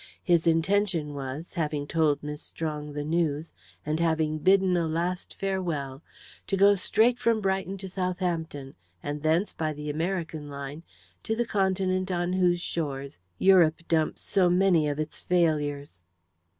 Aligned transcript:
His 0.23 0.47
intention 0.47 1.13
was, 1.13 1.53
having 1.53 1.85
told 1.85 2.23
Miss 2.23 2.41
Strong 2.41 2.93
the 2.93 3.03
news, 3.03 3.53
and 3.85 3.99
having 3.99 4.39
bidden 4.39 4.75
a 4.75 4.87
last 4.87 5.35
farewell, 5.35 6.01
to 6.47 6.57
go 6.57 6.73
straight 6.73 7.19
from 7.19 7.39
Brighton 7.39 7.77
to 7.77 7.87
Southampton, 7.87 8.73
and 9.03 9.21
thence, 9.21 9.53
by 9.53 9.73
the 9.73 9.91
American 9.91 10.49
line, 10.49 10.81
to 11.21 11.35
the 11.35 11.45
continent 11.45 12.11
on 12.11 12.33
whose 12.33 12.59
shores 12.61 13.19
Europe 13.37 13.75
dumps 13.87 14.21
so 14.21 14.49
many 14.49 14.89
of 14.89 14.97
its 14.97 15.21
failures. 15.21 16.01